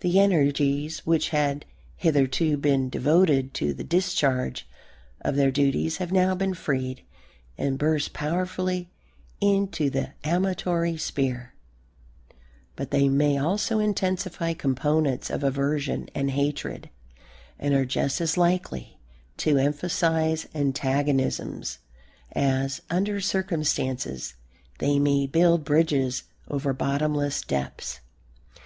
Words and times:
The 0.00 0.18
energies 0.18 1.00
which 1.00 1.28
had 1.28 1.66
hitherto 1.98 2.56
been 2.56 2.88
devoted 2.88 3.52
to 3.60 3.74
the 3.74 3.84
discharge 3.84 4.66
of 5.20 5.36
their 5.36 5.50
duties 5.50 5.98
have 5.98 6.10
now 6.10 6.34
been 6.34 6.54
freed 6.54 7.02
and 7.58 7.76
burst 7.76 8.14
powerfully 8.14 8.88
into 9.42 9.90
the 9.90 10.12
amatory 10.24 10.96
sphere; 10.96 11.52
but 12.76 12.90
they 12.90 13.10
may 13.10 13.36
also 13.36 13.78
intensify 13.78 14.54
components 14.54 15.28
of 15.28 15.44
aversion 15.44 16.08
and 16.14 16.30
hatred, 16.30 16.88
and 17.58 17.74
are 17.74 17.84
just 17.84 18.22
as 18.22 18.38
likely 18.38 18.98
to 19.36 19.58
emphasize 19.58 20.46
antagonisms 20.54 21.78
as, 22.32 22.80
under 22.88 23.20
circumstances, 23.20 24.32
they 24.78 24.98
may 24.98 25.26
build 25.26 25.62
bridges 25.66 26.22
over 26.48 26.72
bottomless 26.72 27.42
depths. 27.42 28.00